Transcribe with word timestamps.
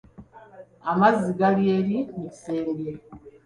Amazzi 0.91 1.31
gali 1.39 1.63
eri 1.77 1.97
mu 2.19 2.27
kisenge. 2.33 2.89